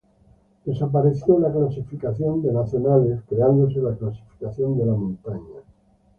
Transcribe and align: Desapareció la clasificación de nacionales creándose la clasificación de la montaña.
Desapareció 0.65 1.37
la 1.37 1.51
clasificación 1.53 2.41
de 2.41 2.51
nacionales 2.51 3.21
creándose 3.29 3.79
la 3.81 3.95
clasificación 3.95 4.75
de 4.79 4.85
la 4.87 4.93
montaña. 4.93 5.61